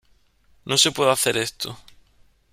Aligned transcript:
No 0.65 0.79
se 0.79 0.91
puede 0.91 1.11
hacer 1.11 1.37
esto. 1.37 1.77